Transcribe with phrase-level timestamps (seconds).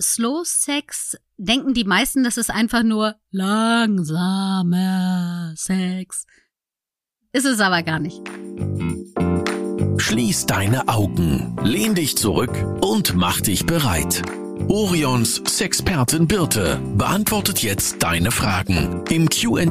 [0.00, 3.94] Slow Sex denken die meisten, das ist einfach nur langsamer
[5.56, 6.26] Sex.
[7.32, 8.20] Ist es aber gar nicht.
[9.98, 14.22] Schließ deine Augen, lehn dich zurück und mach dich bereit.
[14.68, 19.66] Orions Sexpertin Birte beantwortet jetzt deine Fragen im QA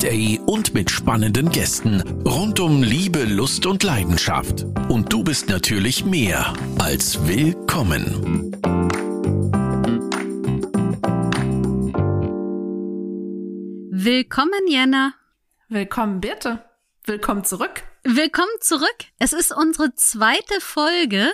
[0.46, 4.66] und mit spannenden Gästen rund um Liebe, Lust und Leidenschaft.
[4.90, 8.52] Und du bist natürlich mehr als willkommen.
[14.06, 15.16] Willkommen, Jenna.
[15.68, 16.64] Willkommen, Birte.
[17.06, 17.82] Willkommen zurück.
[18.04, 18.96] Willkommen zurück.
[19.18, 21.34] Es ist unsere zweite Folge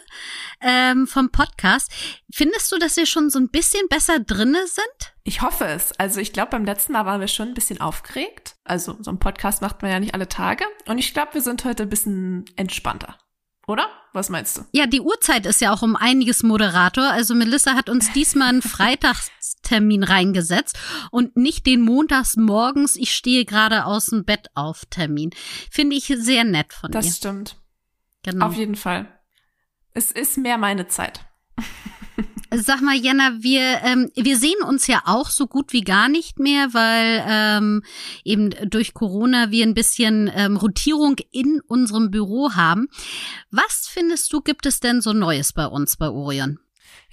[0.62, 1.92] ähm, vom Podcast.
[2.32, 5.14] Findest du, dass wir schon so ein bisschen besser drinne sind?
[5.26, 5.92] Ich hoffe es.
[6.00, 8.56] Also ich glaube, beim letzten Mal waren wir schon ein bisschen aufgeregt.
[8.64, 10.64] Also so ein Podcast macht man ja nicht alle Tage.
[10.88, 13.18] Und ich glaube, wir sind heute ein bisschen entspannter.
[13.72, 13.88] Oder?
[14.12, 14.66] Was meinst du?
[14.74, 17.06] Ja, die Uhrzeit ist ja auch um einiges Moderator.
[17.06, 20.78] Also Melissa hat uns diesmal einen Freitagstermin reingesetzt
[21.10, 25.30] und nicht den montags morgens, ich stehe gerade aus dem Bett auf Termin.
[25.72, 27.12] Finde ich sehr nett von das ihr.
[27.12, 27.56] Das stimmt.
[28.24, 28.48] Genau.
[28.48, 29.08] Auf jeden Fall.
[29.94, 31.22] Es ist mehr meine Zeit.
[32.54, 36.38] Sag mal, Jenna, wir, ähm, wir sehen uns ja auch so gut wie gar nicht
[36.38, 37.82] mehr, weil ähm,
[38.26, 42.90] eben durch Corona wir ein bisschen ähm, Rotierung in unserem Büro haben.
[43.52, 46.60] Was findest du, gibt es denn so Neues bei uns bei Orion?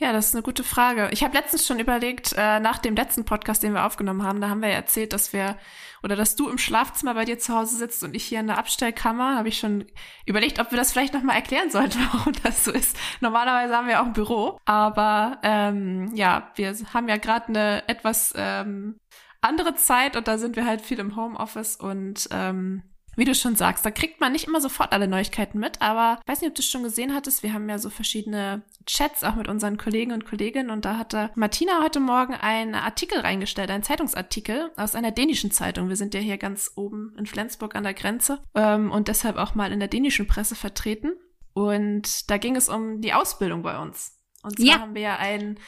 [0.00, 1.08] Ja, das ist eine gute Frage.
[1.10, 4.48] Ich habe letztens schon überlegt, äh, nach dem letzten Podcast, den wir aufgenommen haben, da
[4.48, 5.56] haben wir ja erzählt, dass wir
[6.04, 8.58] oder dass du im Schlafzimmer bei dir zu Hause sitzt und ich hier in der
[8.58, 9.86] Abstellkammer, habe ich schon
[10.24, 12.96] überlegt, ob wir das vielleicht nochmal erklären sollten, warum das so ist.
[13.20, 18.32] Normalerweise haben wir auch ein Büro, aber ähm, ja, wir haben ja gerade eine etwas
[18.36, 19.00] ähm,
[19.40, 22.84] andere Zeit und da sind wir halt viel im Homeoffice und ähm,
[23.18, 26.28] wie du schon sagst, da kriegt man nicht immer sofort alle Neuigkeiten mit, aber ich
[26.28, 29.34] weiß nicht, ob du es schon gesehen hattest, wir haben ja so verschiedene Chats auch
[29.34, 33.82] mit unseren Kollegen und Kolleginnen und da hatte Martina heute Morgen einen Artikel reingestellt, einen
[33.82, 35.88] Zeitungsartikel aus einer dänischen Zeitung.
[35.88, 39.56] Wir sind ja hier ganz oben in Flensburg an der Grenze ähm, und deshalb auch
[39.56, 41.12] mal in der dänischen Presse vertreten.
[41.54, 44.17] Und da ging es um die Ausbildung bei uns.
[44.42, 44.78] Und zwar ja.
[44.80, 45.58] haben wir ja einen,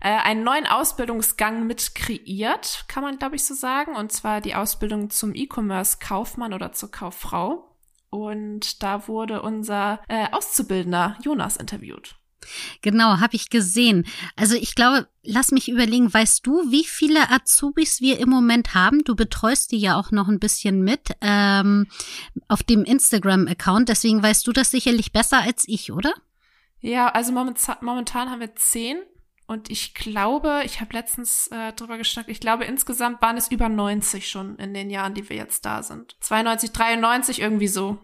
[0.00, 3.94] äh, einen neuen Ausbildungsgang mit kreiert, kann man, glaube ich, so sagen.
[3.94, 7.76] Und zwar die Ausbildung zum E-Commerce-Kaufmann oder zur Kauffrau.
[8.10, 12.16] Und da wurde unser äh, Auszubildender Jonas interviewt.
[12.82, 14.06] Genau, habe ich gesehen.
[14.36, 19.02] Also ich glaube, lass mich überlegen, weißt du, wie viele Azubis wir im Moment haben?
[19.04, 21.88] Du betreust die ja auch noch ein bisschen mit ähm,
[22.48, 26.14] auf dem Instagram-Account, deswegen weißt du das sicherlich besser als ich, oder?
[26.86, 29.02] Ja, also momentan, momentan haben wir zehn
[29.48, 33.68] und ich glaube, ich habe letztens äh, drüber geschnackt, ich glaube insgesamt waren es über
[33.68, 36.14] 90 schon in den Jahren, die wir jetzt da sind.
[36.20, 37.98] 92, 93, irgendwie so.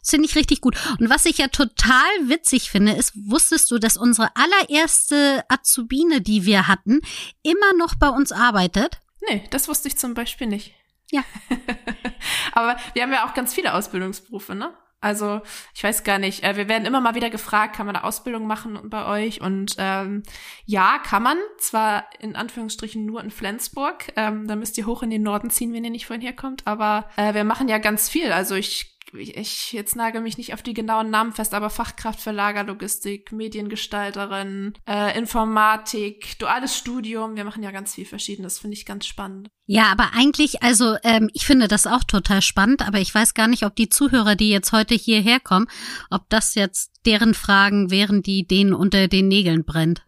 [0.00, 0.78] Das finde ich richtig gut.
[0.98, 6.46] Und was ich ja total witzig finde, ist, wusstest du, dass unsere allererste Azubine, die
[6.46, 7.02] wir hatten,
[7.42, 8.98] immer noch bei uns arbeitet?
[9.28, 10.74] Nee, das wusste ich zum Beispiel nicht.
[11.10, 11.22] Ja.
[12.52, 14.74] Aber wir haben ja auch ganz viele Ausbildungsberufe, ne?
[15.00, 15.40] Also
[15.74, 16.42] ich weiß gar nicht.
[16.42, 19.40] Äh, wir werden immer mal wieder gefragt, kann man eine Ausbildung machen bei euch?
[19.40, 20.22] Und ähm,
[20.64, 21.38] ja, kann man.
[21.58, 24.12] Zwar in Anführungsstrichen nur in Flensburg.
[24.16, 26.66] Ähm, da müsst ihr hoch in den Norden ziehen, wenn ihr nicht vorhin herkommt.
[26.66, 28.32] Aber äh, wir machen ja ganz viel.
[28.32, 32.32] Also ich ich jetzt nagel mich nicht auf die genauen Namen fest, aber Fachkraft für
[32.32, 37.36] Lagerlogistik, Mediengestalterin, äh, Informatik, duales Studium.
[37.36, 39.48] Wir machen ja ganz viel Verschiedenes, finde ich ganz spannend.
[39.66, 43.48] Ja, aber eigentlich, also ähm, ich finde das auch total spannend, aber ich weiß gar
[43.48, 45.66] nicht, ob die Zuhörer, die jetzt heute hierher kommen,
[46.10, 50.06] ob das jetzt deren Fragen wären, die denen unter den Nägeln brennt.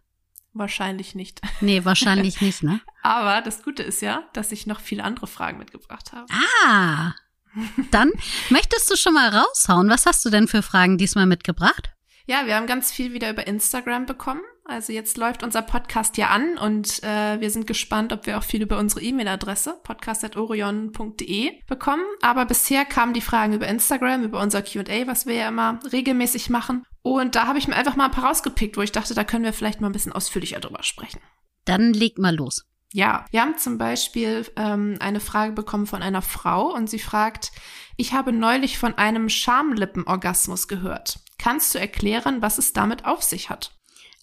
[0.53, 1.41] Wahrscheinlich nicht.
[1.61, 2.79] Nee, wahrscheinlich nicht, ne?
[3.03, 6.25] Aber das Gute ist ja, dass ich noch viele andere Fragen mitgebracht habe.
[6.65, 7.13] Ah,
[7.91, 8.11] dann
[8.49, 9.89] möchtest du schon mal raushauen.
[9.89, 11.89] Was hast du denn für Fragen diesmal mitgebracht?
[12.29, 14.41] Ja, wir haben ganz viel wieder über Instagram bekommen.
[14.63, 18.43] Also jetzt läuft unser Podcast ja an und äh, wir sind gespannt, ob wir auch
[18.43, 22.03] viel über unsere E-Mail-Adresse podcast.orion.de bekommen.
[22.21, 26.51] Aber bisher kamen die Fragen über Instagram, über unser Q&A, was wir ja immer regelmäßig
[26.51, 26.85] machen.
[27.01, 29.43] Und da habe ich mir einfach mal ein paar rausgepickt, wo ich dachte, da können
[29.43, 31.19] wir vielleicht mal ein bisschen ausführlicher drüber sprechen.
[31.65, 32.68] Dann leg mal los.
[32.91, 37.51] Ja, wir haben zum Beispiel ähm, eine Frage bekommen von einer Frau und sie fragt,
[37.97, 41.19] ich habe neulich von einem Schamlippenorgasmus gehört.
[41.37, 43.71] Kannst du erklären, was es damit auf sich hat?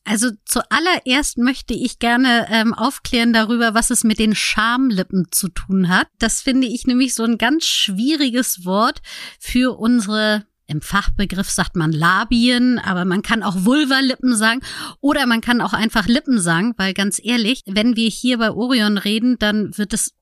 [0.04, 5.88] Also zuallererst möchte ich gerne ähm, aufklären darüber, was es mit den Schamlippen zu tun
[5.88, 6.06] hat.
[6.18, 9.02] Das finde ich nämlich so ein ganz schwieriges Wort
[9.40, 14.60] für unsere im Fachbegriff sagt man Labien, aber man kann auch Vulvalippen sagen
[15.00, 18.98] oder man kann auch einfach Lippen sagen, weil ganz ehrlich, wenn wir hier bei Orion
[18.98, 20.14] reden, dann wird es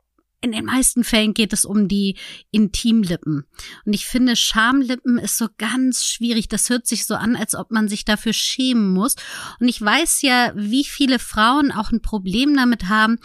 [0.45, 2.19] in den meisten Fällen geht es um die
[2.51, 3.47] Intimlippen.
[3.87, 6.49] Und ich finde, Schamlippen ist so ganz schwierig.
[6.49, 9.17] Das hört sich so an, als ob man sich dafür schämen muss.
[9.59, 13.19] Und ich weiß ja, wie viele Frauen auch ein Problem damit haben,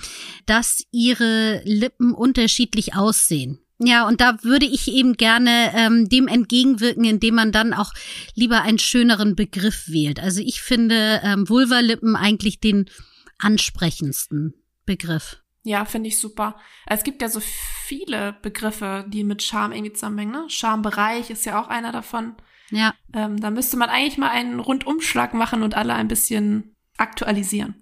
[0.46, 3.60] dass ihre Lippen unterschiedlich aussehen.
[3.82, 7.94] Ja, und da würde ich eben gerne ähm, dem entgegenwirken, indem man dann auch
[8.36, 10.20] lieber einen schöneren Begriff wählt.
[10.20, 12.90] Also ich finde ähm, Vulvalippen eigentlich den
[13.38, 14.54] ansprechendsten
[14.86, 15.42] Begriff.
[15.64, 16.58] Ja, finde ich super.
[16.88, 20.32] Es gibt ja so viele Begriffe, die mit Charme irgendwie zusammenhängen.
[20.32, 20.46] Ne?
[20.50, 22.36] Charmebereich ist ja auch einer davon.
[22.72, 22.94] Ja.
[23.14, 27.76] Ähm, da müsste man eigentlich mal einen Rundumschlag machen und alle ein bisschen aktualisieren.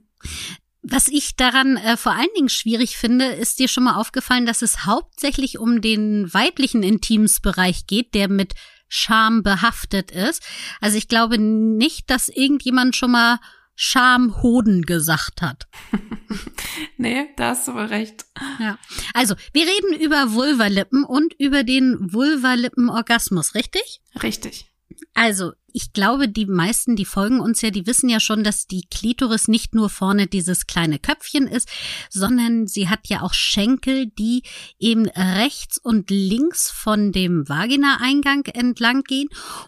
[0.89, 4.61] Was ich daran äh, vor allen Dingen schwierig finde, ist dir schon mal aufgefallen, dass
[4.61, 8.53] es hauptsächlich um den weiblichen Intimsbereich geht, der mit
[8.87, 10.43] Scham behaftet ist.
[10.79, 13.39] Also ich glaube nicht, dass irgendjemand schon mal
[13.75, 15.67] Schamhoden gesagt hat.
[16.97, 18.25] nee, da hast du wohl recht.
[18.59, 18.79] Ja.
[19.13, 24.01] Also, wir reden über Vulvalippen und über den Vulvalippen-Orgasmus, richtig?
[24.23, 24.71] Richtig.
[25.13, 28.87] Also, ich glaube, die meisten, die folgen uns ja, die wissen ja schon, dass die
[28.89, 31.69] Klitoris nicht nur vorne dieses kleine Köpfchen ist,
[32.09, 34.43] sondern sie hat ja auch Schenkel, die
[34.79, 39.27] eben rechts und links von dem Vagina-Eingang entlang gehen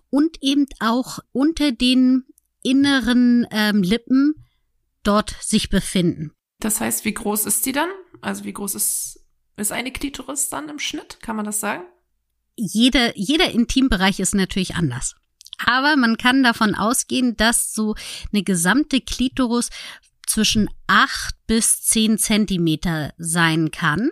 [0.10, 2.26] und eben auch unter den
[2.64, 4.46] inneren ähm, Lippen
[5.04, 6.32] dort sich befinden.
[6.60, 7.90] Das heißt, wie groß ist die dann?
[8.22, 9.26] Also wie groß ist,
[9.58, 11.20] ist eine Klitoris dann im Schnitt?
[11.22, 11.84] Kann man das sagen?
[12.60, 15.16] Jeder, jeder Intimbereich ist natürlich anders.
[15.66, 17.96] Aber man kann davon ausgehen, dass so
[18.32, 19.70] eine gesamte Klitoris
[20.26, 24.12] zwischen acht bis zehn Zentimeter sein kann.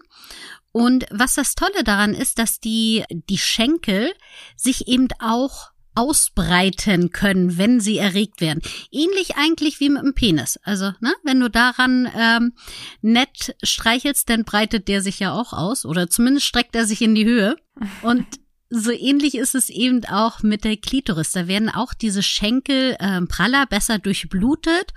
[0.71, 4.13] Und was das Tolle daran ist, dass die, die Schenkel
[4.55, 8.61] sich eben auch ausbreiten können, wenn sie erregt werden.
[8.91, 10.59] Ähnlich eigentlich wie mit dem Penis.
[10.63, 12.53] Also, ne, wenn du daran ähm,
[13.01, 17.15] nett streichelst, dann breitet der sich ja auch aus oder zumindest streckt er sich in
[17.15, 17.57] die Höhe.
[18.03, 18.25] Und
[18.69, 21.31] so ähnlich ist es eben auch mit der Klitoris.
[21.31, 24.94] Da werden auch diese Schenkel äh, praller besser durchblutet.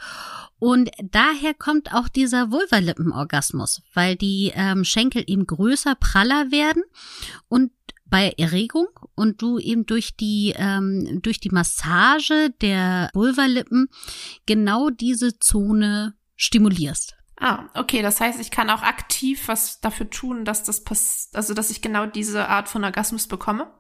[0.58, 6.82] Und daher kommt auch dieser Vulvalippenorgasmus, weil die ähm, Schenkel eben größer, praller werden
[7.49, 7.73] und
[8.11, 13.89] bei Erregung und du eben durch die ähm, durch die Massage der Vulvalippen
[14.47, 17.17] genau diese Zone stimulierst.
[17.39, 21.55] Ah, okay, das heißt, ich kann auch aktiv was dafür tun, dass das pass also
[21.55, 23.71] dass ich genau diese Art von Orgasmus bekomme.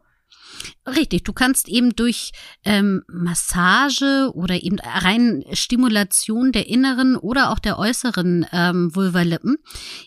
[0.86, 2.32] Richtig, du kannst eben durch
[2.64, 9.56] ähm, Massage oder eben rein Stimulation der inneren oder auch der äußeren ähm, Vulvalippen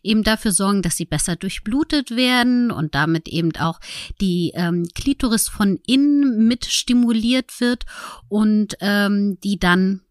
[0.02, 3.80] eben dafür sorgen, dass sie besser durchblutet werden und damit eben auch
[4.20, 7.86] die ähm, Klitoris von innen mit stimuliert wird
[8.28, 10.02] und ähm, die dann,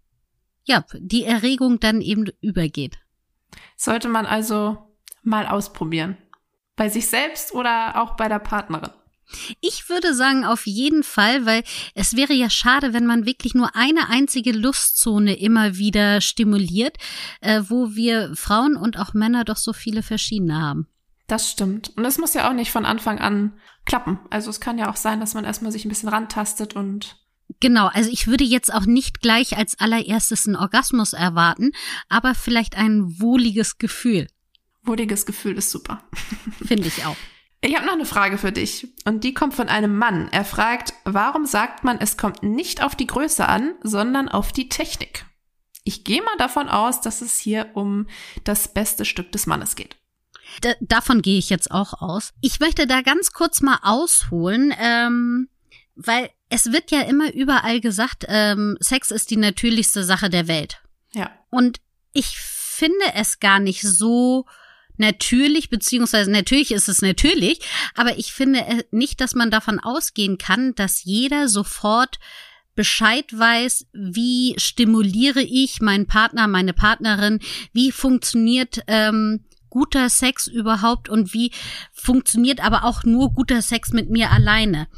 [0.65, 2.99] ja, die Erregung dann eben übergeht.
[3.77, 4.79] Sollte man also
[5.23, 6.17] mal ausprobieren.
[6.77, 8.91] Bei sich selbst oder auch bei der Partnerin?
[9.61, 11.63] Ich würde sagen, auf jeden Fall, weil
[11.95, 16.97] es wäre ja schade, wenn man wirklich nur eine einzige Lustzone immer wieder stimuliert,
[17.41, 20.87] äh, wo wir Frauen und auch Männer doch so viele verschiedene haben.
[21.27, 21.93] Das stimmt.
[21.97, 23.55] Und es muss ja auch nicht von Anfang an
[23.87, 24.19] klappen.
[24.31, 27.17] Also es kann ja auch sein, dass man erstmal sich ein bisschen rantastet und
[27.61, 31.73] Genau, also ich würde jetzt auch nicht gleich als allererstes einen Orgasmus erwarten,
[32.09, 34.27] aber vielleicht ein wohliges Gefühl.
[34.83, 36.03] Wohliges Gefühl ist super.
[36.67, 37.17] Finde ich auch.
[37.65, 40.29] Ich habe noch eine Frage für dich und die kommt von einem Mann.
[40.33, 44.69] Er fragt, warum sagt man, es kommt nicht auf die Größe an, sondern auf die
[44.69, 45.25] Technik?
[45.85, 48.09] Ich gehe mal davon aus, dass es hier um
[48.43, 49.97] das beste Stück des Mannes geht.
[50.65, 52.33] D davon gehe ich jetzt auch aus.
[52.41, 55.49] Ich möchte da ganz kurz mal ausholen, ähm,
[55.95, 60.83] weil es wird ja immer überall gesagt, ähm, Sex ist die natürlichste Sache der Welt.
[61.15, 61.31] Ja.
[61.49, 61.81] Und
[62.13, 64.47] ich finde es gar nicht so
[64.97, 67.61] natürlich, beziehungsweise natürlich ist es natürlich,
[67.95, 72.19] aber ich finde äh, nicht, dass man davon ausgehen kann, dass jeder sofort
[72.75, 77.41] Bescheid weiß, wie stimuliere ich meinen Partner, meine Partnerin,
[77.73, 81.53] wie funktioniert ähm, guter Sex überhaupt und wie
[81.93, 84.89] funktioniert aber auch nur guter Sex mit mir alleine.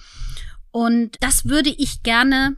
[0.70, 2.56] Und das würde ich gerne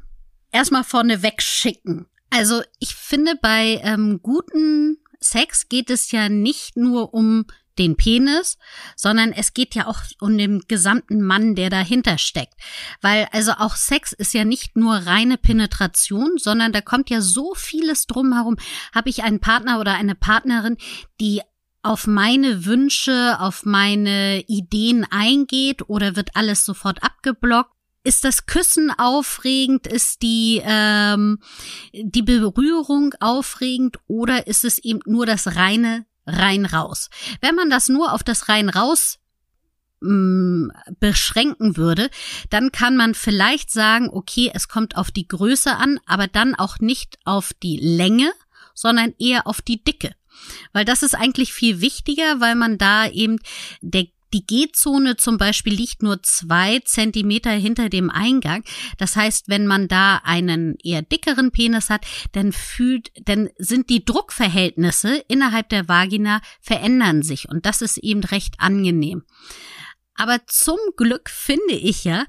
[0.52, 2.06] erstmal vorne wegschicken.
[2.30, 7.46] Also ich finde bei ähm, guten Sex geht es ja nicht nur um
[7.78, 8.58] den Penis,
[8.96, 12.54] sondern es geht ja auch um den gesamten Mann, der dahinter steckt.
[13.00, 17.54] Weil also auch Sex ist ja nicht nur reine Penetration, sondern da kommt ja so
[17.54, 18.56] vieles drumherum.
[18.94, 20.76] Habe ich einen Partner oder eine Partnerin,
[21.20, 21.42] die
[21.82, 27.75] auf meine Wünsche, auf meine Ideen eingeht oder wird alles sofort abgeblockt?
[28.06, 29.86] Ist das Küssen aufregend?
[29.86, 31.38] Ist die, ähm,
[31.92, 33.98] die Berührung aufregend?
[34.06, 37.08] Oder ist es eben nur das reine rein raus.
[37.40, 39.18] Wenn man das nur auf das rein raus
[40.00, 42.10] mm, beschränken würde,
[42.50, 46.78] dann kann man vielleicht sagen, okay, es kommt auf die Größe an, aber dann auch
[46.80, 48.32] nicht auf die Länge,
[48.74, 50.14] sondern eher auf die Dicke.
[50.72, 53.38] Weil das ist eigentlich viel wichtiger, weil man da eben
[53.80, 58.64] der die G-Zone zum Beispiel liegt nur zwei Zentimeter hinter dem Eingang.
[58.98, 64.04] Das heißt, wenn man da einen eher dickeren Penis hat, dann fühlt, dann sind die
[64.04, 69.24] Druckverhältnisse innerhalb der Vagina verändern sich und das ist eben recht angenehm.
[70.14, 72.24] Aber zum Glück finde ich ja,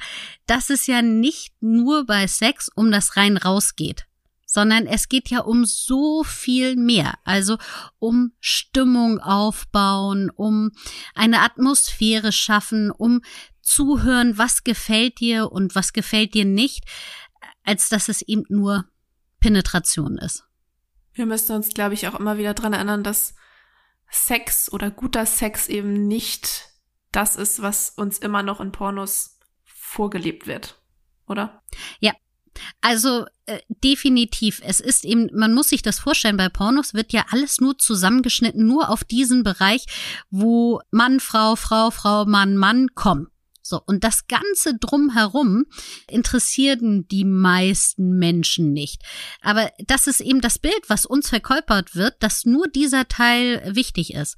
[0.45, 4.06] dass es ja nicht nur bei Sex um das rein raus geht
[4.47, 7.15] sondern es geht ja um so viel mehr.
[7.25, 7.57] Also
[7.99, 10.71] um Stimmung aufbauen, um
[11.13, 13.21] eine Atmosphäre schaffen, um
[13.61, 16.85] zuhören, was gefällt dir und was gefällt dir nicht,
[17.63, 18.85] als dass es eben nur
[19.41, 20.45] Penetration ist.
[21.13, 23.35] Wir müssen uns, glaube ich, auch immer wieder dran erinnern, dass
[24.09, 26.69] Sex oder guter Sex eben nicht
[27.11, 30.81] das ist, was uns immer noch in Pornos vorgelebt wird,
[31.27, 31.63] oder?
[31.99, 32.13] Ja,
[32.81, 34.61] also äh, definitiv.
[34.63, 38.65] Es ist eben, man muss sich das vorstellen, bei Pornos wird ja alles nur zusammengeschnitten,
[38.65, 39.85] nur auf diesen Bereich,
[40.29, 43.27] wo Mann, Frau, Frau, Frau, Mann, Mann kommen.
[43.67, 45.65] So, und das Ganze drumherum
[46.09, 49.01] interessierten die meisten Menschen nicht.
[49.41, 54.13] Aber das ist eben das Bild, was uns verkörpert wird, dass nur dieser Teil wichtig
[54.13, 54.37] ist.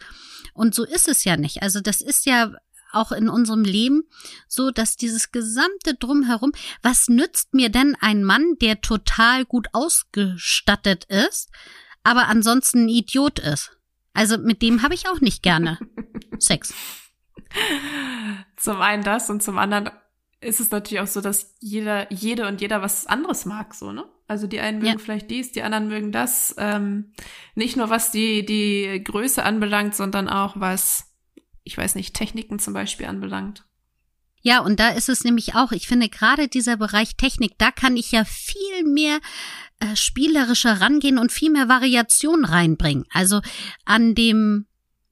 [0.53, 1.61] Und so ist es ja nicht.
[1.61, 2.51] Also das ist ja
[2.91, 4.03] auch in unserem Leben
[4.47, 11.05] so, dass dieses gesamte Drumherum, was nützt mir denn ein Mann, der total gut ausgestattet
[11.05, 11.49] ist,
[12.03, 13.77] aber ansonsten ein Idiot ist?
[14.13, 15.79] Also mit dem habe ich auch nicht gerne
[16.39, 16.73] Sex.
[18.57, 19.91] Zum einen das und zum anderen
[20.41, 24.05] ist es natürlich auch so, dass jeder, jede und jeder was anderes mag, so, ne?
[24.27, 24.97] Also die einen mögen ja.
[24.99, 26.53] vielleicht dies, die anderen mögen das.
[26.57, 27.13] Ähm,
[27.55, 31.15] nicht nur was die, die Größe anbelangt, sondern auch was
[31.69, 33.63] ich weiß nicht, Techniken zum Beispiel anbelangt.
[34.41, 37.95] Ja, und da ist es nämlich auch, ich finde gerade dieser Bereich Technik, da kann
[37.95, 39.19] ich ja viel mehr
[39.79, 43.05] äh, spielerischer rangehen und viel mehr Variation reinbringen.
[43.11, 43.41] Also
[43.85, 44.65] an dem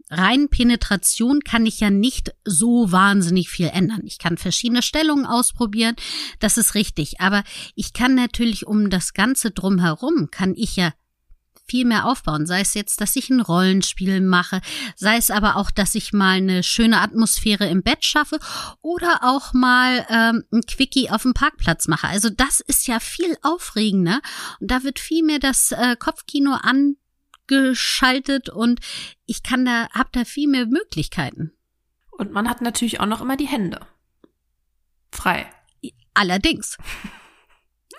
[0.10, 4.02] rein Penetration kann ich ja nicht so wahnsinnig viel ändern.
[4.06, 5.96] Ich kann verschiedene Stellungen ausprobieren,
[6.40, 7.22] das ist richtig.
[7.22, 7.44] Aber
[7.76, 10.92] ich kann natürlich um das Ganze drumherum, kann ich ja
[11.68, 12.46] viel mehr aufbauen.
[12.46, 14.62] Sei es jetzt, dass ich ein Rollenspiel mache,
[14.96, 18.40] sei es aber auch, dass ich mal eine schöne Atmosphäre im Bett schaffe
[18.82, 22.08] oder auch mal ähm, ein Quickie auf dem Parkplatz mache.
[22.08, 24.22] Also das ist ja viel aufregender
[24.60, 26.58] und da wird viel mehr das äh, Kopfkino
[27.50, 28.80] angeschaltet und
[29.26, 31.54] ich kann da, hab da viel mehr Möglichkeiten.
[32.12, 33.80] Und man hat natürlich auch noch immer die Hände
[35.18, 35.50] frei.
[36.14, 36.78] Allerdings.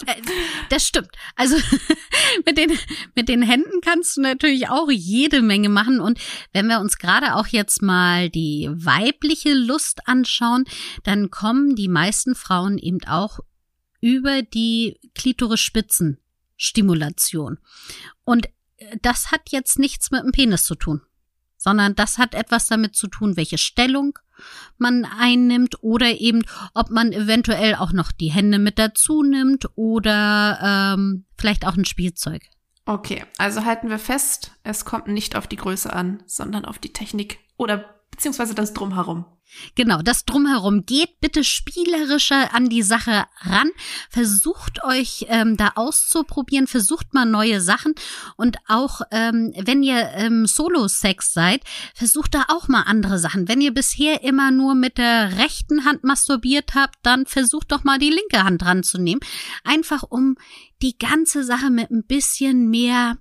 [0.06, 0.22] Äh,
[0.68, 1.10] das stimmt.
[1.36, 1.56] Also
[2.46, 2.78] mit den,
[3.14, 6.00] mit den Händen kannst du natürlich auch jede Menge machen.
[6.00, 6.18] Und
[6.52, 10.64] wenn wir uns gerade auch jetzt mal die weibliche Lust anschauen,
[11.04, 13.40] dann kommen die meisten Frauen eben auch
[14.00, 17.58] über die Klitoris-Spitzen-Stimulation.
[18.24, 21.02] Und äh, das hat jetzt nichts mit dem Penis zu tun,
[21.56, 24.18] sondern das hat etwas damit zu tun, welche Stellung
[24.76, 26.42] man einnimmt oder eben,
[26.74, 31.84] ob man eventuell auch noch die Hände mit dazu nimmt oder ähm, vielleicht auch ein
[31.84, 32.42] Spielzeug.
[32.86, 36.92] Okay, also halten wir fest, es kommt nicht auf die Größe an, sondern auf die
[36.92, 39.24] Technik oder beziehungsweise das Drumherum.
[39.76, 40.84] Genau, das drumherum.
[40.84, 43.70] Geht bitte spielerischer an die Sache ran.
[44.10, 47.94] Versucht euch ähm, da auszuprobieren, versucht mal neue Sachen.
[48.36, 51.62] Und auch ähm, wenn ihr ähm, Solo-Sex seid,
[51.94, 53.48] versucht da auch mal andere Sachen.
[53.48, 57.98] Wenn ihr bisher immer nur mit der rechten Hand masturbiert habt, dann versucht doch mal
[57.98, 59.20] die linke Hand dran zu nehmen.
[59.64, 60.36] Einfach um
[60.82, 63.16] die ganze Sache mit ein bisschen mehr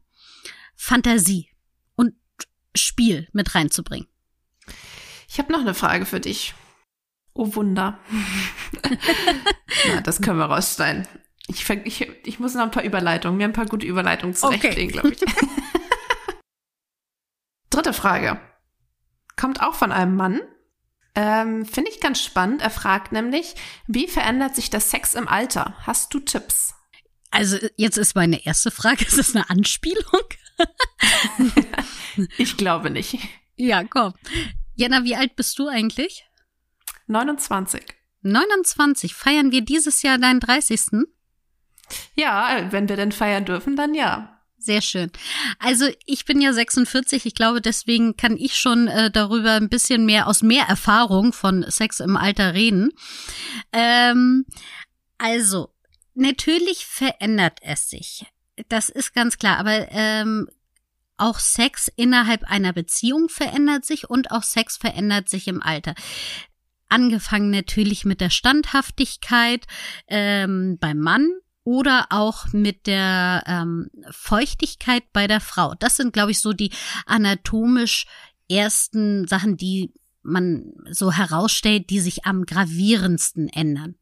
[0.76, 1.50] Fantasie
[1.96, 2.16] und
[2.76, 4.08] Spiel mit reinzubringen.
[5.28, 6.54] Ich habe noch eine Frage für dich.
[7.34, 8.00] Oh Wunder.
[9.88, 11.08] Na, das können wir raussteigen.
[11.48, 15.12] Ich, ich, ich muss noch ein paar Überleitungen, mir ein paar gute Überleitungen zurechtlegen, okay.
[15.12, 15.22] glaube ich.
[17.70, 18.40] Dritte Frage.
[19.36, 20.42] Kommt auch von einem Mann.
[21.16, 22.62] Ähm, Finde ich ganz spannend.
[22.62, 23.56] Er fragt nämlich,
[23.88, 25.76] wie verändert sich der Sex im Alter?
[25.82, 26.74] Hast du Tipps?
[27.32, 30.04] Also jetzt ist meine erste Frage, ist das eine Anspielung?
[32.38, 33.20] ich glaube nicht.
[33.56, 34.14] Ja, komm.
[34.78, 36.24] Jana, wie alt bist du eigentlich?
[37.08, 37.84] 29.
[38.22, 39.16] 29.
[39.16, 41.08] Feiern wir dieses Jahr deinen 30.
[42.16, 44.40] Ja, wenn wir denn feiern dürfen, dann ja.
[44.60, 45.12] Sehr schön.
[45.58, 47.26] Also ich bin ja 46.
[47.26, 51.66] Ich glaube, deswegen kann ich schon äh, darüber ein bisschen mehr aus mehr Erfahrung von
[51.70, 52.92] Sex im Alter reden.
[53.72, 54.46] Ähm,
[55.18, 55.74] also
[56.14, 58.26] natürlich verändert es sich.
[58.70, 59.58] Das ist ganz klar.
[59.58, 60.48] Aber ähm,
[61.18, 65.96] auch Sex innerhalb einer Beziehung verändert sich und auch Sex verändert sich im Alter.
[66.90, 69.66] Angefangen natürlich mit der Standhaftigkeit
[70.08, 71.30] ähm, beim Mann
[71.64, 75.74] oder auch mit der ähm, Feuchtigkeit bei der Frau.
[75.80, 76.72] Das sind, glaube ich, so die
[77.06, 78.06] anatomisch
[78.50, 79.92] ersten Sachen, die
[80.24, 83.96] man so herausstellt, die sich am gravierendsten ändern.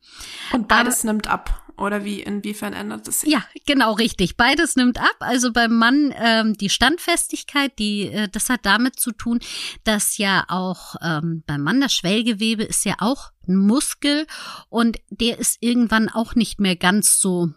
[0.52, 1.65] Und beides Aber, nimmt ab.
[1.78, 3.32] Oder wie, inwiefern ändert es sich?
[3.32, 4.38] Ja, genau richtig.
[4.38, 5.16] Beides nimmt ab.
[5.20, 9.40] Also beim Mann ähm, die Standfestigkeit, die, äh, das hat damit zu tun,
[9.84, 14.26] dass ja auch ähm, beim Mann das Schwellgewebe ist ja auch ein Muskel
[14.70, 17.50] und der ist irgendwann auch nicht mehr ganz so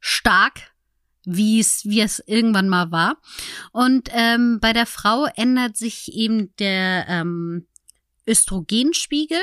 [0.00, 0.70] stark
[1.30, 3.18] wie es, wie es irgendwann mal war.
[3.72, 7.66] Und ähm, bei der Frau ändert sich eben der ähm,
[8.26, 9.40] Östrogenspiegel.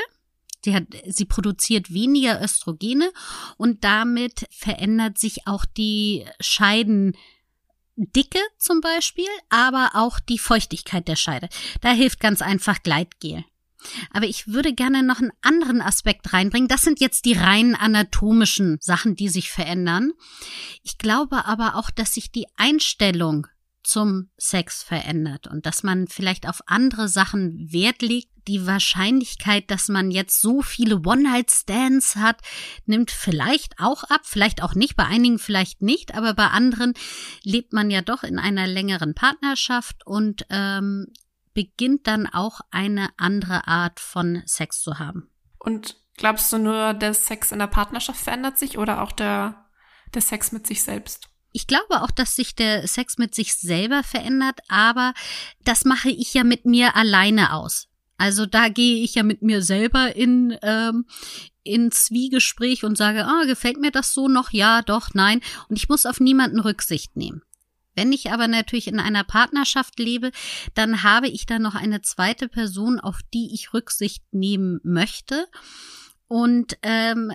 [0.65, 3.11] Sie, hat, sie produziert weniger Östrogene
[3.57, 7.15] und damit verändert sich auch die Scheidendicke
[8.57, 11.49] zum Beispiel, aber auch die Feuchtigkeit der Scheide.
[11.81, 13.45] Da hilft ganz einfach Gleitgel.
[14.09, 16.67] Aber ich würde gerne noch einen anderen Aspekt reinbringen.
[16.67, 20.11] Das sind jetzt die rein anatomischen Sachen, die sich verändern.
[20.81, 23.45] Ich glaube aber auch, dass sich die Einstellung
[23.83, 28.31] zum Sex verändert und dass man vielleicht auf andere Sachen Wert legt.
[28.47, 32.41] Die Wahrscheinlichkeit, dass man jetzt so viele One-Night-Stands hat,
[32.85, 36.93] nimmt vielleicht auch ab, vielleicht auch nicht, bei einigen vielleicht nicht, aber bei anderen
[37.43, 41.07] lebt man ja doch in einer längeren Partnerschaft und ähm,
[41.55, 45.31] beginnt dann auch eine andere Art von Sex zu haben.
[45.57, 49.65] Und glaubst du nur, der Sex in der Partnerschaft verändert sich oder auch der,
[50.13, 51.29] der Sex mit sich selbst?
[51.51, 55.13] Ich glaube auch, dass sich der Sex mit sich selber verändert, aber
[55.63, 57.87] das mache ich ja mit mir alleine aus.
[58.17, 61.05] Also da gehe ich ja mit mir selber in ähm,
[61.63, 64.51] in Zwiegespräch und sage, ah, gefällt mir das so noch?
[64.51, 65.41] Ja, doch, nein.
[65.67, 67.41] Und ich muss auf niemanden Rücksicht nehmen.
[67.95, 70.31] Wenn ich aber natürlich in einer Partnerschaft lebe,
[70.73, 75.47] dann habe ich da noch eine zweite Person, auf die ich Rücksicht nehmen möchte.
[76.27, 77.31] Und ähm,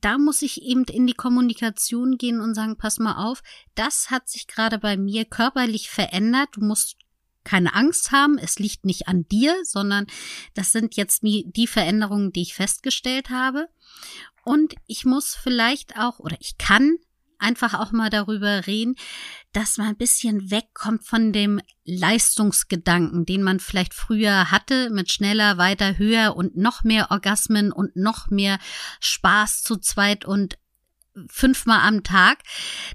[0.00, 3.42] da muss ich eben in die Kommunikation gehen und sagen, pass mal auf,
[3.74, 6.50] das hat sich gerade bei mir körperlich verändert.
[6.52, 6.96] Du musst
[7.44, 10.06] keine Angst haben, es liegt nicht an dir, sondern
[10.54, 13.68] das sind jetzt die Veränderungen, die ich festgestellt habe.
[14.44, 16.98] Und ich muss vielleicht auch, oder ich kann
[17.38, 18.96] einfach auch mal darüber reden,
[19.52, 25.58] dass man ein bisschen wegkommt von dem Leistungsgedanken, den man vielleicht früher hatte, mit schneller,
[25.58, 28.58] weiter, höher und noch mehr Orgasmen und noch mehr
[29.00, 30.58] Spaß zu zweit und
[31.28, 32.38] fünfmal am Tag,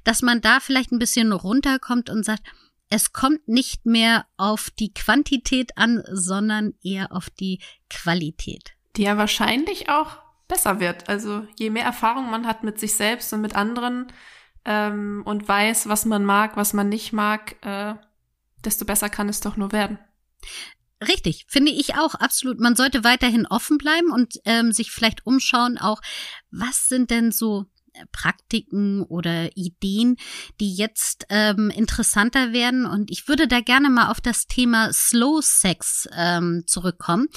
[0.04, 2.44] dass man da vielleicht ein bisschen runterkommt und sagt,
[2.90, 8.74] es kommt nicht mehr auf die Quantität an, sondern eher auf die Qualität.
[8.96, 11.08] Die ja wahrscheinlich auch besser wird.
[11.08, 14.12] Also je mehr Erfahrung man hat mit sich selbst und mit anderen,
[14.66, 17.96] ähm, und weiß, was man mag, was man nicht mag, äh,
[18.64, 20.00] desto besser kann es doch nur werden.
[21.08, 22.60] Richtig, finde ich auch absolut.
[22.60, 26.02] Man sollte weiterhin offen bleiben und ähm, sich vielleicht umschauen, auch
[26.52, 27.66] was sind denn so
[28.12, 30.18] Praktiken oder Ideen,
[30.60, 32.86] die jetzt ähm, interessanter werden.
[32.86, 37.28] Und ich würde da gerne mal auf das Thema Slow Sex ähm, zurückkommen.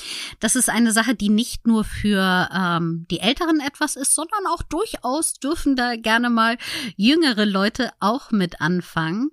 [0.41, 4.63] Das ist eine Sache, die nicht nur für ähm, die Älteren etwas ist, sondern auch
[4.63, 6.59] durchaus dürfen da gerne mal
[6.97, 9.31] jüngere Leute auch mit anfangen.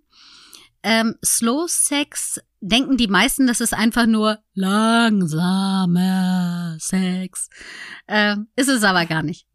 [0.82, 5.98] Ähm, Slow Sex denken die meisten, das ist einfach nur langsamer
[6.80, 7.50] Sex.
[8.08, 9.48] Äh, ist es aber gar nicht.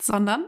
[0.00, 0.44] Sondern?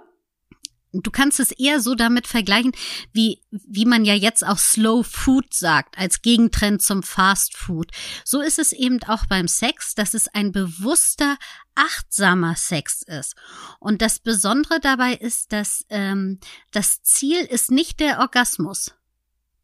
[0.92, 2.72] Du kannst es eher so damit vergleichen,
[3.12, 7.92] wie, wie man ja jetzt auch Slow Food sagt, als Gegentrend zum Fast Food.
[8.24, 11.36] So ist es eben auch beim Sex, dass es ein bewusster,
[11.76, 13.36] achtsamer Sex ist.
[13.78, 16.40] Und das Besondere dabei ist, dass ähm,
[16.72, 18.94] das Ziel ist nicht der Orgasmus.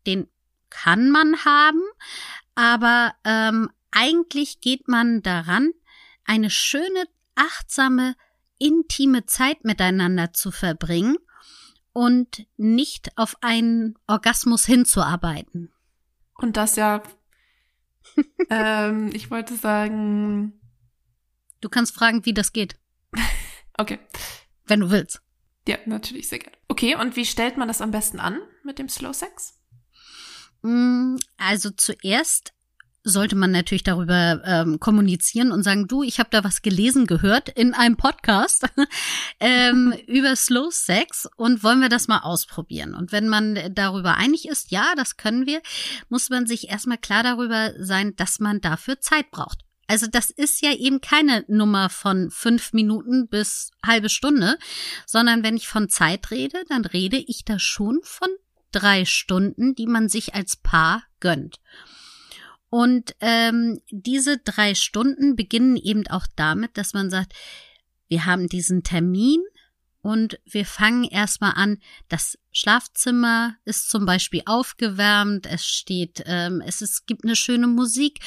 [0.07, 0.29] Den
[0.71, 1.83] kann man haben,
[2.55, 5.73] aber ähm, eigentlich geht man daran,
[6.25, 8.15] eine schöne, achtsame
[8.59, 11.17] intime Zeit miteinander zu verbringen
[11.93, 15.73] und nicht auf einen Orgasmus hinzuarbeiten.
[16.35, 17.03] Und das ja,
[18.51, 20.61] ähm, ich wollte sagen.
[21.61, 22.79] Du kannst fragen, wie das geht.
[23.79, 23.99] okay.
[24.67, 25.23] Wenn du willst.
[25.67, 26.57] Ja, natürlich, sehr gerne.
[26.69, 29.59] Okay, und wie stellt man das am besten an mit dem Slow Sex?
[30.63, 32.53] Mm, also zuerst
[33.07, 37.49] sollte man natürlich darüber ähm, kommunizieren und sagen, du, ich habe da was gelesen, gehört
[37.49, 38.67] in einem Podcast
[39.41, 42.95] ähm, über Slow Sex und wollen wir das mal ausprobieren.
[42.95, 45.63] Und wenn man darüber einig ist, ja, das können wir,
[46.09, 49.61] muss man sich erstmal klar darüber sein, dass man dafür Zeit braucht.
[49.87, 54.59] Also das ist ja eben keine Nummer von fünf Minuten bis halbe Stunde,
[55.07, 58.29] sondern wenn ich von Zeit rede, dann rede ich da schon von
[58.73, 61.61] drei Stunden, die man sich als Paar gönnt.
[62.69, 67.33] Und ähm, diese drei Stunden beginnen eben auch damit, dass man sagt,
[68.09, 69.41] wir haben diesen Termin
[70.07, 71.79] und wir fangen erstmal an.
[72.09, 78.21] Das Schlafzimmer ist zum Beispiel aufgewärmt, es steht, ähm, es ist, gibt eine schöne Musik.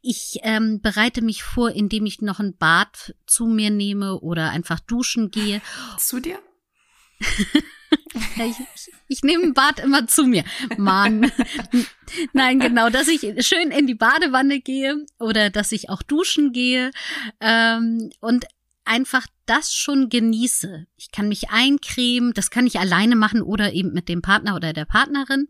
[0.00, 4.80] Ich ähm, bereite mich vor, indem ich noch ein Bad zu mir nehme oder einfach
[4.80, 5.60] duschen gehe.
[5.98, 6.38] Zu dir?
[8.36, 10.44] ich, ich nehme ein Bad immer zu mir.
[10.76, 11.30] Mann.
[12.32, 16.90] Nein, genau, dass ich schön in die Badewanne gehe oder dass ich auch duschen gehe.
[17.40, 18.46] Ähm, und
[18.84, 20.86] einfach das schon genieße.
[20.96, 24.72] Ich kann mich eincremen, das kann ich alleine machen oder eben mit dem Partner oder
[24.72, 25.48] der Partnerin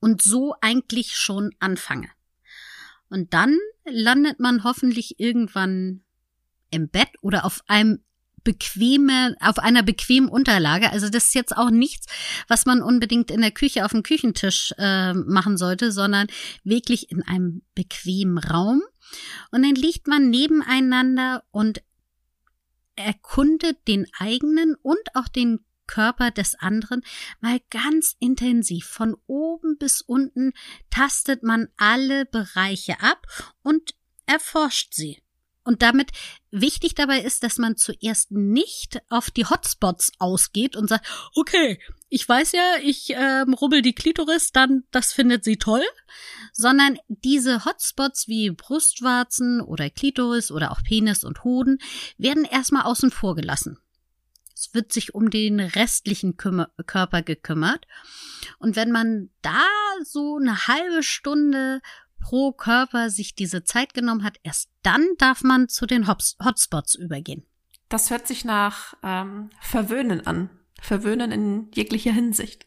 [0.00, 2.08] und so eigentlich schon anfange.
[3.10, 6.02] Und dann landet man hoffentlich irgendwann
[6.70, 8.00] im Bett oder auf einem
[8.44, 10.90] bequeme, auf einer bequemen Unterlage.
[10.92, 12.06] Also das ist jetzt auch nichts,
[12.48, 16.28] was man unbedingt in der Küche auf dem Küchentisch äh, machen sollte, sondern
[16.64, 18.82] wirklich in einem bequemen Raum.
[19.50, 21.82] Und dann liegt man nebeneinander und
[22.96, 27.02] erkundet den eigenen und auch den Körper des anderen
[27.40, 28.86] mal ganz intensiv.
[28.86, 30.52] Von oben bis unten
[30.90, 33.26] tastet man alle Bereiche ab
[33.62, 33.94] und
[34.26, 35.22] erforscht sie.
[35.68, 36.12] Und damit
[36.50, 41.78] wichtig dabei ist, dass man zuerst nicht auf die Hotspots ausgeht und sagt, okay,
[42.08, 45.82] ich weiß ja, ich ähm, rubbel die Klitoris, dann das findet sie toll,
[46.54, 51.80] sondern diese Hotspots wie Brustwarzen oder Klitoris oder auch Penis und Hoden
[52.16, 53.78] werden erstmal außen vor gelassen.
[54.54, 57.86] Es wird sich um den restlichen Körper gekümmert.
[58.58, 59.62] Und wenn man da
[60.02, 61.82] so eine halbe Stunde
[62.20, 67.46] pro Körper sich diese Zeit genommen hat, erst dann darf man zu den Hotspots übergehen.
[67.88, 70.50] Das hört sich nach ähm, Verwöhnen an.
[70.80, 72.66] Verwöhnen in jeglicher Hinsicht.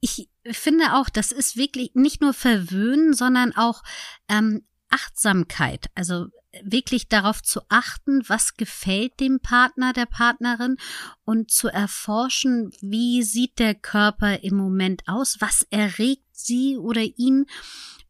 [0.00, 3.82] Ich finde auch, das ist wirklich nicht nur Verwöhnen, sondern auch
[4.28, 5.86] ähm, Achtsamkeit.
[5.94, 6.26] Also
[6.62, 10.76] wirklich darauf zu achten, was gefällt dem Partner, der Partnerin
[11.24, 17.46] und zu erforschen, wie sieht der Körper im Moment aus, was erregt sie oder ihn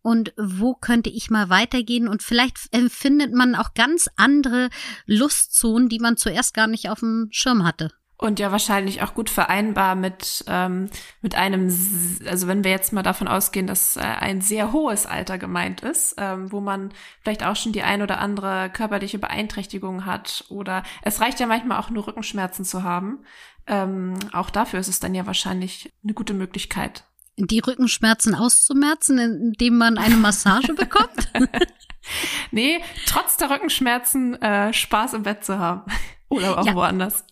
[0.02, 4.68] und wo könnte ich mal weitergehen und vielleicht empfindet man auch ganz andere
[5.06, 7.90] Lustzonen, die man zuerst gar nicht auf dem Schirm hatte.
[8.22, 10.88] Und ja, wahrscheinlich auch gut vereinbar mit, ähm,
[11.22, 11.76] mit einem,
[12.24, 16.14] also wenn wir jetzt mal davon ausgehen, dass äh, ein sehr hohes Alter gemeint ist,
[16.18, 21.20] ähm, wo man vielleicht auch schon die ein oder andere körperliche Beeinträchtigung hat oder es
[21.20, 23.24] reicht ja manchmal auch nur Rückenschmerzen zu haben.
[23.66, 27.02] Ähm, auch dafür ist es dann ja wahrscheinlich eine gute Möglichkeit,
[27.36, 31.32] die Rückenschmerzen auszumerzen, indem man eine Massage bekommt?
[32.50, 35.90] nee, trotz der Rückenschmerzen äh, Spaß im Bett zu haben.
[36.28, 36.74] Oder auch ja.
[36.74, 37.24] woanders.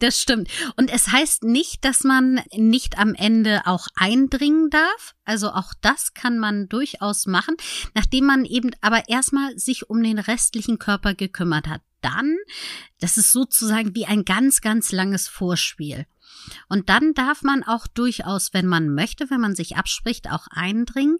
[0.00, 0.48] Das stimmt.
[0.76, 5.14] Und es heißt nicht, dass man nicht am Ende auch eindringen darf.
[5.24, 7.54] Also auch das kann man durchaus machen,
[7.94, 11.82] nachdem man eben aber erstmal sich um den restlichen Körper gekümmert hat.
[12.00, 12.36] Dann,
[13.00, 16.06] das ist sozusagen wie ein ganz, ganz langes Vorspiel.
[16.68, 21.18] Und dann darf man auch durchaus, wenn man möchte, wenn man sich abspricht, auch eindringen.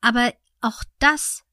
[0.00, 1.44] Aber auch das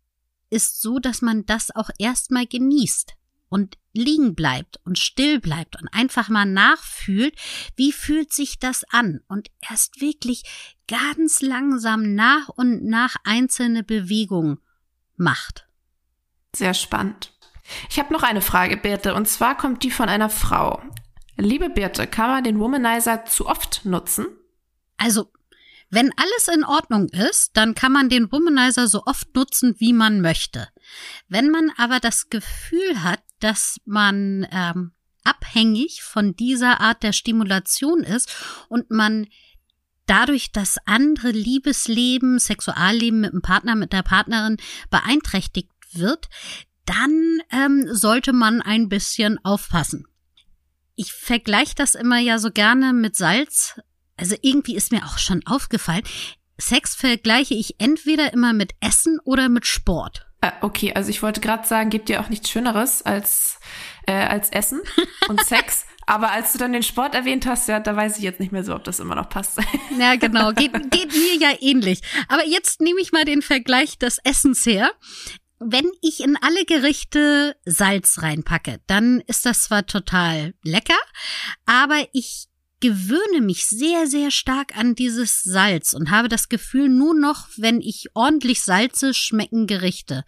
[0.49, 3.15] ist so, dass man das auch erstmal genießt
[3.49, 7.35] und liegen bleibt und still bleibt und einfach mal nachfühlt,
[7.75, 10.43] wie fühlt sich das an und erst wirklich
[10.87, 14.59] ganz langsam nach und nach einzelne Bewegungen
[15.15, 15.67] macht.
[16.55, 17.32] Sehr spannend.
[17.89, 20.81] Ich habe noch eine Frage, Birte, und zwar kommt die von einer Frau.
[21.37, 24.27] Liebe Birte, kann man den Womanizer zu oft nutzen?
[24.97, 25.31] Also,
[25.89, 30.21] wenn alles in Ordnung ist, dann kann man den Womanizer so oft nutzen, wie man
[30.21, 30.67] möchte.
[31.27, 38.01] Wenn man aber das Gefühl hat, dass man ähm, abhängig von dieser Art der Stimulation
[38.01, 38.35] ist
[38.69, 39.27] und man
[40.05, 44.57] dadurch das andere Liebesleben, Sexualleben mit dem Partner, mit der Partnerin
[44.89, 46.27] beeinträchtigt wird,
[46.85, 50.05] dann ähm, sollte man ein bisschen aufpassen
[50.95, 53.79] ich vergleiche das immer ja so gerne mit Salz.
[54.17, 56.03] Also irgendwie ist mir auch schon aufgefallen,
[56.57, 60.27] Sex vergleiche ich entweder immer mit Essen oder mit Sport.
[60.41, 63.59] Äh, okay, also ich wollte gerade sagen, gibt dir auch nichts Schöneres als,
[64.05, 64.81] äh, als Essen
[65.29, 65.85] und Sex.
[66.05, 68.63] Aber als du dann den Sport erwähnt hast, ja, da weiß ich jetzt nicht mehr
[68.63, 69.59] so, ob das immer noch passt.
[69.97, 70.51] Ja, genau.
[70.51, 72.01] Geht, geht mir ja ähnlich.
[72.27, 74.91] Aber jetzt nehme ich mal den Vergleich des Essens her
[75.65, 80.99] wenn ich in alle Gerichte Salz reinpacke, dann ist das zwar total lecker,
[81.65, 82.47] aber ich
[82.83, 87.79] gewöhne mich sehr, sehr stark an dieses Salz und habe das Gefühl, nur noch, wenn
[87.79, 90.25] ich ordentlich salze, schmecken Gerichte.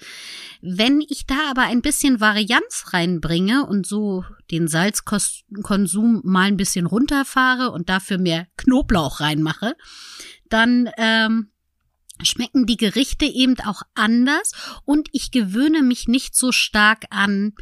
[0.61, 6.85] Wenn ich da aber ein bisschen Varianz reinbringe und so den Salzkonsum mal ein bisschen
[6.85, 9.75] runterfahre und dafür mehr Knoblauch reinmache,
[10.47, 11.51] dann ähm,
[12.23, 14.51] schmecken die Gerichte eben auch anders
[14.85, 17.53] und ich gewöhne mich nicht so stark an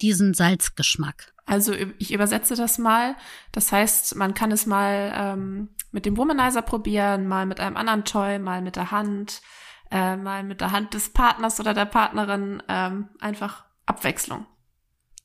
[0.00, 1.32] diesen Salzgeschmack.
[1.46, 3.16] Also ich übersetze das mal.
[3.52, 8.04] Das heißt, man kann es mal ähm, mit dem Womanizer probieren, mal mit einem anderen
[8.04, 9.40] Toy, mal mit der Hand,
[9.92, 12.62] äh, mal mit der Hand des Partners oder der Partnerin.
[12.68, 14.46] Ähm, einfach Abwechslung.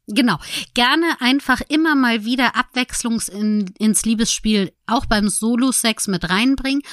[0.07, 0.37] Genau.
[0.73, 6.83] Gerne einfach immer mal wieder Abwechslung in, ins Liebesspiel auch beim Solo-Sex mit reinbringen,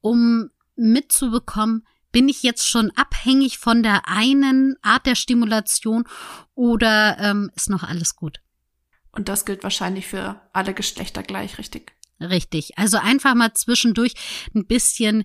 [0.00, 6.04] um mitzubekommen, bin ich jetzt schon abhängig von der einen Art der Stimulation
[6.54, 8.40] oder ähm, ist noch alles gut?
[9.12, 11.92] Und das gilt wahrscheinlich für alle Geschlechter gleich, richtig?
[12.20, 12.78] Richtig.
[12.78, 14.14] Also einfach mal zwischendurch
[14.54, 15.24] ein bisschen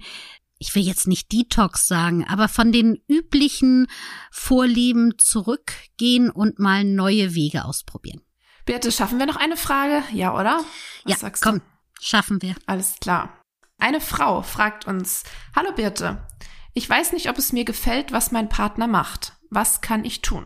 [0.61, 3.87] ich will jetzt nicht Detox sagen, aber von den üblichen
[4.31, 8.21] Vorlieben zurückgehen und mal neue Wege ausprobieren.
[8.65, 10.03] Birte, schaffen wir noch eine Frage?
[10.13, 10.63] Ja, oder?
[11.03, 11.61] Was ja, komm,
[11.99, 12.55] schaffen wir.
[12.67, 13.40] Alles klar.
[13.81, 15.23] Eine Frau fragt uns,
[15.55, 16.27] Hallo Birte,
[16.75, 19.33] ich weiß nicht, ob es mir gefällt, was mein Partner macht.
[19.49, 20.45] Was kann ich tun?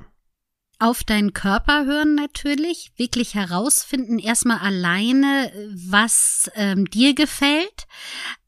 [0.80, 5.52] Auf deinen Körper hören natürlich, wirklich herausfinden, erstmal alleine,
[5.90, 7.88] was ähm, dir gefällt.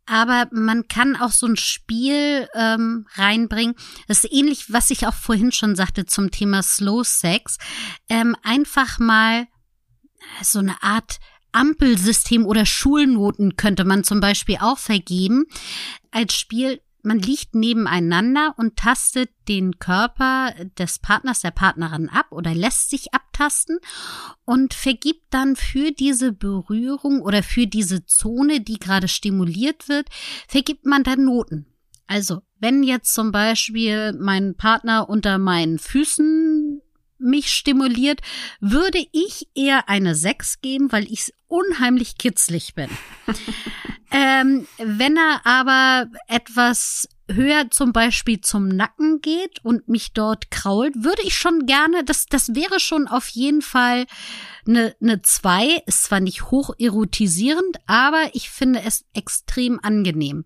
[0.05, 3.75] Aber man kann auch so ein Spiel ähm, reinbringen.
[4.07, 7.57] Das ist ähnlich, was ich auch vorhin schon sagte zum Thema Slow Sex.
[8.07, 9.47] Ähm, einfach mal
[10.41, 11.19] so eine Art
[11.51, 15.45] Ampelsystem oder Schulnoten könnte man zum Beispiel auch vergeben.
[16.11, 22.53] Als Spiel, man liegt nebeneinander und tastet den Körper des Partners, der Partnerin ab oder
[22.53, 23.79] lässt sich abtasten
[24.45, 30.09] und vergibt dann für diese Berührung oder für diese Zone, die gerade stimuliert wird,
[30.47, 31.67] vergibt man dann Noten.
[32.07, 36.81] Also, wenn jetzt zum Beispiel mein Partner unter meinen Füßen
[37.19, 38.21] mich stimuliert,
[38.59, 42.89] würde ich eher eine 6 geben, weil ich unheimlich kitzlig bin.
[44.11, 51.03] ähm, wenn er aber etwas höher zum Beispiel zum Nacken geht und mich dort krault,
[51.03, 54.05] würde ich schon gerne, das, das wäre schon auf jeden Fall
[54.67, 55.81] eine, eine zwei.
[55.85, 60.45] Ist zwar nicht hoch erotisierend, aber ich finde es extrem angenehm.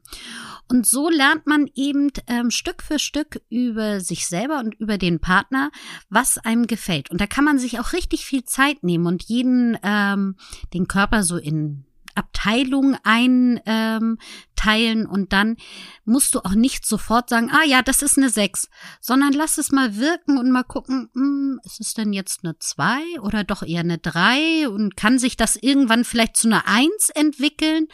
[0.67, 5.19] Und so lernt man eben ähm, Stück für Stück über sich selber und über den
[5.19, 5.71] Partner,
[6.09, 7.11] was einem gefällt.
[7.11, 10.35] Und da kann man sich auch richtig viel Zeit nehmen und jeden ähm,
[10.73, 15.57] den Körper so in Abteilung einteilen ähm, und dann
[16.05, 18.69] musst du auch nicht sofort sagen, ah ja, das ist eine 6,
[18.99, 23.19] sondern lass es mal wirken und mal gucken, hm, ist es denn jetzt eine 2
[23.21, 27.87] oder doch eher eine 3 und kann sich das irgendwann vielleicht zu einer 1 entwickeln?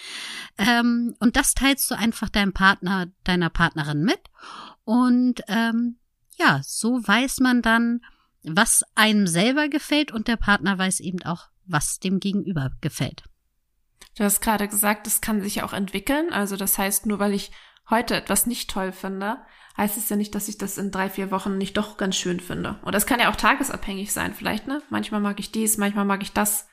[0.58, 4.21] Ähm, und das teilst du einfach deinem Partner, deiner Partnerin mit
[4.84, 5.97] und ähm,
[6.38, 8.01] ja, so weiß man dann,
[8.43, 13.23] was einem selber gefällt und der Partner weiß eben auch, was dem Gegenüber gefällt.
[14.17, 16.34] Du hast gerade gesagt, es kann sich auch entwickeln.
[16.34, 17.51] Also das heißt, nur weil ich
[17.89, 19.38] heute etwas nicht toll finde,
[19.77, 22.39] heißt es ja nicht, dass ich das in drei, vier Wochen nicht doch ganz schön
[22.39, 22.80] finde.
[22.82, 24.82] Und das kann ja auch tagesabhängig sein, vielleicht, ne?
[24.89, 26.67] Manchmal mag ich dies, manchmal mag ich das.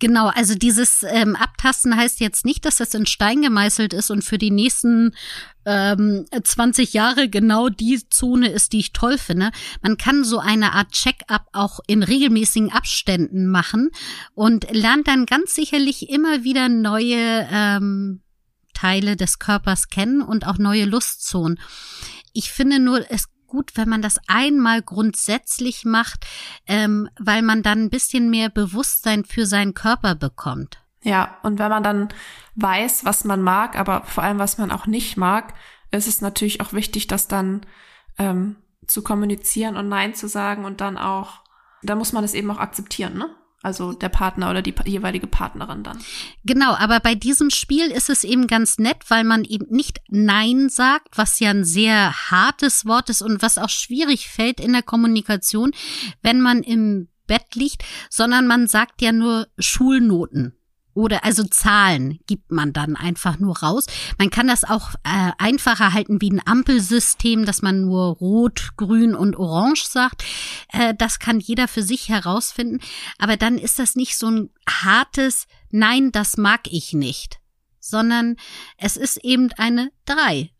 [0.00, 4.24] Genau, also dieses ähm, Abtasten heißt jetzt nicht, dass das in Stein gemeißelt ist und
[4.24, 5.14] für die nächsten
[5.66, 9.50] ähm, 20 Jahre genau die Zone ist, die ich toll finde.
[9.82, 13.90] Man kann so eine Art Check-up auch in regelmäßigen Abständen machen
[14.34, 18.22] und lernt dann ganz sicherlich immer wieder neue ähm,
[18.72, 21.60] Teile des Körpers kennen und auch neue Lustzonen.
[22.32, 26.24] Ich finde nur, es gut, wenn man das einmal grundsätzlich macht,
[26.66, 30.82] ähm, weil man dann ein bisschen mehr Bewusstsein für seinen Körper bekommt.
[31.02, 32.08] Ja, und wenn man dann
[32.56, 35.54] weiß, was man mag, aber vor allem, was man auch nicht mag,
[35.90, 37.62] ist es natürlich auch wichtig, das dann
[38.18, 41.40] ähm, zu kommunizieren und Nein zu sagen und dann auch,
[41.82, 43.34] da muss man es eben auch akzeptieren, ne?
[43.62, 45.98] Also der Partner oder die jeweilige Partnerin dann.
[46.44, 50.70] Genau, aber bei diesem Spiel ist es eben ganz nett, weil man eben nicht Nein
[50.70, 54.82] sagt, was ja ein sehr hartes Wort ist und was auch schwierig fällt in der
[54.82, 55.72] Kommunikation,
[56.22, 60.59] wenn man im Bett liegt, sondern man sagt ja nur Schulnoten.
[60.94, 63.86] Oder also Zahlen gibt man dann einfach nur raus.
[64.18, 69.14] Man kann das auch äh, einfacher halten wie ein Ampelsystem, dass man nur rot, grün
[69.14, 70.24] und orange sagt.
[70.72, 72.80] Äh, das kann jeder für sich herausfinden.
[73.18, 77.38] Aber dann ist das nicht so ein hartes Nein, das mag ich nicht,
[77.78, 78.36] sondern
[78.76, 80.50] es ist eben eine drei.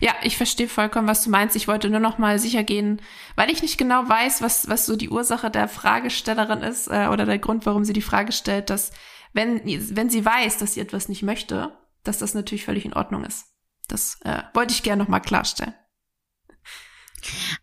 [0.00, 1.56] Ja, ich verstehe vollkommen, was du meinst.
[1.56, 3.00] Ich wollte nur noch mal sicher gehen,
[3.34, 7.26] weil ich nicht genau weiß, was, was so die Ursache der Fragestellerin ist äh, oder
[7.26, 8.92] der Grund, warum sie die Frage stellt, dass
[9.32, 13.24] wenn, wenn sie weiß, dass sie etwas nicht möchte, dass das natürlich völlig in Ordnung
[13.24, 13.46] ist.
[13.88, 15.74] Das äh, wollte ich gerne nochmal klarstellen.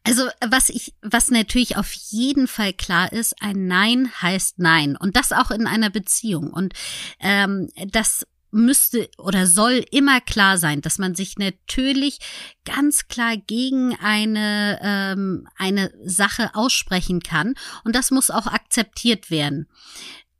[0.04, 5.16] Also was ich, was natürlich auf jeden Fall klar ist, ein Nein heißt Nein und
[5.16, 6.74] das auch in einer Beziehung und
[7.20, 12.20] ähm, das müsste oder soll immer klar sein, dass man sich natürlich
[12.66, 19.68] ganz klar gegen eine ähm, eine Sache aussprechen kann und das muss auch akzeptiert werden.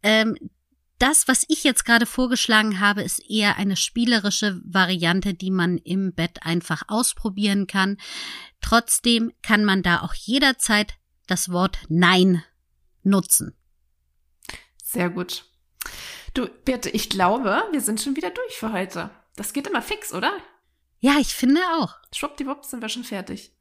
[0.04, 0.38] Ähm,
[1.00, 6.14] das, was ich jetzt gerade vorgeschlagen habe, ist eher eine spielerische Variante, die man im
[6.14, 7.98] Bett einfach ausprobieren kann.
[8.62, 10.94] Trotzdem kann man da auch jederzeit
[11.28, 12.44] das Wort Nein
[13.04, 13.54] nutzen.
[14.82, 15.46] Sehr gut.
[16.34, 19.12] Du, Birte, ich glaube, wir sind schon wieder durch für heute.
[19.36, 20.34] Das geht immer fix, oder?
[21.00, 21.96] Ja, ich finde auch.
[22.14, 23.52] Schwuppdiwupp sind wir schon fertig.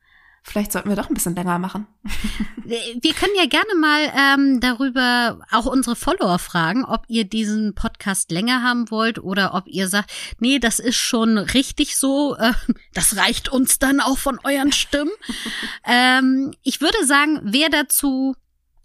[0.44, 1.86] Vielleicht sollten wir doch ein bisschen länger machen.
[2.64, 8.32] wir können ja gerne mal ähm, darüber auch unsere Follower fragen, ob ihr diesen Podcast
[8.32, 12.54] länger haben wollt oder ob ihr sagt, nee, das ist schon richtig so, äh,
[12.92, 15.12] das reicht uns dann auch von euren Stimmen.
[15.86, 18.34] ähm, ich würde sagen, wer dazu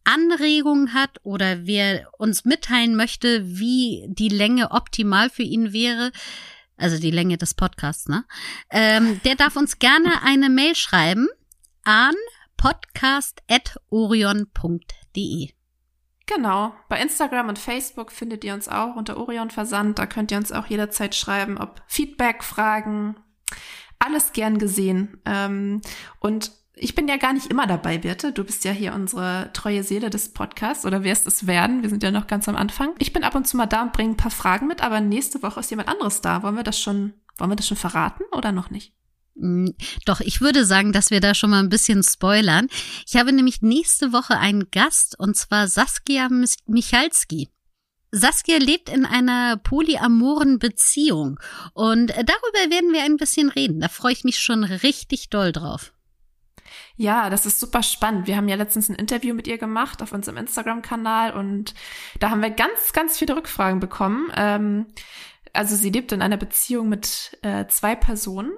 [0.08, 6.13] Anregungen hat oder wer uns mitteilen möchte, wie die Länge optimal für ihn wäre,
[6.78, 8.24] also die Länge des Podcasts, ne?
[8.70, 11.28] Ähm, der darf uns gerne eine Mail schreiben
[11.84, 12.15] an
[12.56, 15.50] podcast.orion.de.
[16.26, 16.74] Genau.
[16.89, 19.98] Bei Instagram und Facebook findet ihr uns auch unter Orion Versand.
[20.00, 23.15] Da könnt ihr uns auch jederzeit schreiben, ob Feedback, Fragen,
[24.00, 25.22] alles gern gesehen.
[25.26, 25.82] Ähm,
[26.20, 28.32] und ich bin ja gar nicht immer dabei, Birte.
[28.32, 31.82] Du bist ja hier unsere treue Seele des Podcasts oder wirst es werden.
[31.82, 32.94] Wir sind ja noch ganz am Anfang.
[33.00, 35.42] Ich bin ab und zu mal da und bringe ein paar Fragen mit, aber nächste
[35.44, 36.44] Woche ist jemand anderes da.
[36.44, 38.94] Wollen wir das schon, wollen wir das schon verraten oder noch nicht?
[39.36, 39.70] Mm,
[40.06, 42.68] doch, ich würde sagen, dass wir da schon mal ein bisschen spoilern.
[43.08, 46.30] Ich habe nämlich nächste Woche einen Gast und zwar Saskia
[46.66, 47.50] Michalski.
[48.12, 51.40] Saskia lebt in einer polyamoren Beziehung
[51.74, 53.82] und darüber werden wir ein bisschen reden.
[53.82, 55.92] Da freue ich mich schon richtig doll drauf.
[56.97, 58.25] Ja, das ist super spannend.
[58.27, 61.75] Wir haben ja letztens ein Interview mit ihr gemacht auf unserem Instagram-Kanal und
[62.19, 64.31] da haben wir ganz, ganz viele Rückfragen bekommen.
[64.36, 64.88] Ähm,
[65.53, 68.51] also sie lebt in einer Beziehung mit äh, zwei Personen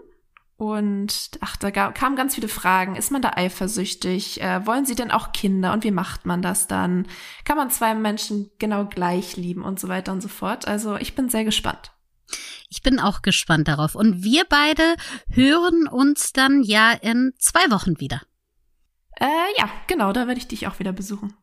[0.59, 2.97] und ach, da kamen ganz viele Fragen.
[2.97, 4.41] Ist man da eifersüchtig?
[4.41, 5.71] Äh, wollen sie denn auch Kinder?
[5.71, 7.07] Und wie macht man das dann?
[7.45, 10.67] Kann man zwei Menschen genau gleich lieben und so weiter und so fort?
[10.67, 11.93] Also ich bin sehr gespannt.
[12.69, 13.95] Ich bin auch gespannt darauf.
[13.95, 14.95] Und wir beide
[15.29, 18.21] hören uns dann ja in zwei Wochen wieder.
[19.19, 21.35] Äh, ja, genau, da werde ich dich auch wieder besuchen.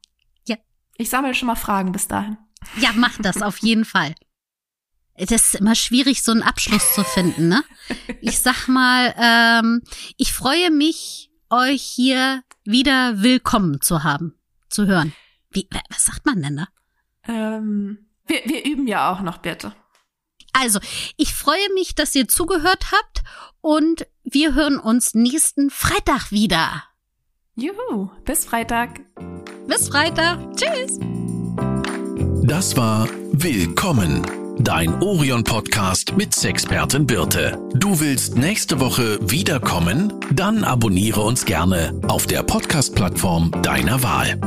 [0.47, 0.57] Ja.
[0.97, 2.39] Ich sammle schon mal Fragen bis dahin.
[2.79, 4.15] Ja, mach das auf jeden Fall.
[5.19, 7.65] Das ist immer schwierig, so einen Abschluss zu finden, ne?
[8.21, 9.83] Ich sag mal, ähm,
[10.17, 15.15] ich freue mich, euch hier wieder willkommen zu haben, zu hören.
[15.51, 16.69] Wie, was sagt man denn da?
[17.29, 19.73] Ähm, wir, wir üben ja auch noch, bitte.
[20.53, 20.81] Also,
[21.17, 23.23] ich freue mich, dass ihr zugehört habt
[23.61, 26.85] und wir hören uns nächsten Freitag wieder.
[27.59, 29.01] Juhu, bis Freitag.
[29.67, 30.39] Bis Freitag.
[30.57, 30.99] Tschüss.
[32.43, 34.27] Das war Willkommen
[34.59, 37.59] Dein Orion-Podcast mit Sexpertin Birte.
[37.73, 40.13] Du willst nächste Woche wiederkommen?
[40.31, 44.39] Dann abonniere uns gerne auf der Podcast-Plattform deiner Wahl.